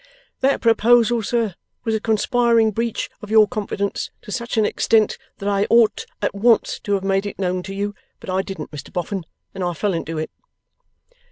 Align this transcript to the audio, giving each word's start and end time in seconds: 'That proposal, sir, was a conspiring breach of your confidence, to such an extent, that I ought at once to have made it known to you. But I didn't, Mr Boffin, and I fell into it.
'That 0.39 0.61
proposal, 0.61 1.21
sir, 1.21 1.53
was 1.83 1.93
a 1.93 1.99
conspiring 1.99 2.71
breach 2.71 3.07
of 3.21 3.29
your 3.29 3.47
confidence, 3.47 4.09
to 4.23 4.31
such 4.31 4.57
an 4.57 4.65
extent, 4.65 5.15
that 5.37 5.47
I 5.47 5.67
ought 5.69 6.07
at 6.23 6.33
once 6.33 6.79
to 6.85 6.93
have 6.93 7.03
made 7.03 7.27
it 7.27 7.37
known 7.37 7.61
to 7.61 7.75
you. 7.75 7.93
But 8.19 8.31
I 8.31 8.41
didn't, 8.41 8.71
Mr 8.71 8.91
Boffin, 8.91 9.27
and 9.53 9.63
I 9.63 9.75
fell 9.75 9.93
into 9.93 10.17
it. 10.17 10.31